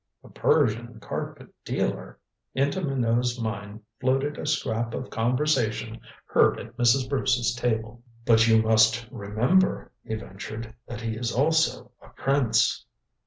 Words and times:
A 0.23 0.29
Persian 0.29 0.99
carpet 0.99 1.49
dealer? 1.63 2.17
Into 2.55 2.81
Minot's 2.81 3.39
mind 3.39 3.83
floated 3.99 4.39
a 4.39 4.47
scrap 4.47 4.95
of 4.95 5.11
conversation 5.11 5.99
heard 6.25 6.59
at 6.59 6.75
Mrs. 6.75 7.07
Bruce's 7.07 7.53
table. 7.53 8.01
"But 8.25 8.47
you 8.47 8.63
must 8.63 9.07
remember," 9.11 9.91
he 10.03 10.15
ventured, 10.15 10.73
"that 10.87 11.01
he 11.01 11.13
is 11.15 11.31
also 11.31 11.91
a 12.01 12.09
prince." 12.19 12.83